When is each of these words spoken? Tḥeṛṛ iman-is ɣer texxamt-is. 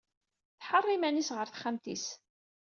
Tḥeṛṛ 0.59 0.87
iman-is 0.95 1.29
ɣer 1.35 1.47
texxamt-is. 1.47 2.05